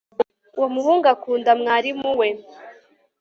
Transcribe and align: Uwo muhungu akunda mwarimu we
Uwo 0.57 0.67
muhungu 0.75 1.05
akunda 1.13 1.51
mwarimu 1.61 2.09
we 2.19 2.27